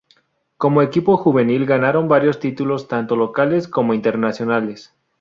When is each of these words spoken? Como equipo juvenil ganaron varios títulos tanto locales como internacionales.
Como 0.57 0.81
equipo 0.81 1.15
juvenil 1.15 1.67
ganaron 1.67 2.07
varios 2.07 2.39
títulos 2.39 2.87
tanto 2.87 3.15
locales 3.15 3.67
como 3.67 3.93
internacionales. 3.93 4.95